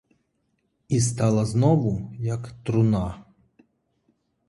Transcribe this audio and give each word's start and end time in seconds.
І 0.87 0.99
стала 0.99 1.45
знову, 1.45 2.11
як 2.19 2.51
труна. 2.63 3.25